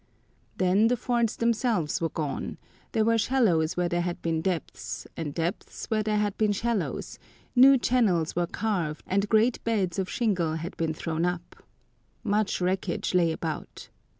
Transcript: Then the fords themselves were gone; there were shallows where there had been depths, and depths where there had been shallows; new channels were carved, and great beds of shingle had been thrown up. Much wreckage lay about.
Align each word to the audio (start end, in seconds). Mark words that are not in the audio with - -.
Then 0.57 0.87
the 0.87 0.97
fords 0.97 1.35
themselves 1.35 2.01
were 2.01 2.09
gone; 2.09 2.57
there 2.91 3.05
were 3.05 3.19
shallows 3.19 3.77
where 3.77 3.87
there 3.87 4.01
had 4.01 4.19
been 4.23 4.41
depths, 4.41 5.05
and 5.15 5.31
depths 5.31 5.85
where 5.91 6.01
there 6.01 6.17
had 6.17 6.35
been 6.39 6.53
shallows; 6.53 7.19
new 7.55 7.77
channels 7.77 8.35
were 8.35 8.47
carved, 8.47 9.03
and 9.05 9.29
great 9.29 9.63
beds 9.63 9.99
of 9.99 10.09
shingle 10.09 10.55
had 10.55 10.75
been 10.75 10.95
thrown 10.95 11.23
up. 11.23 11.55
Much 12.23 12.59
wreckage 12.59 13.13
lay 13.13 13.31
about. 13.31 13.89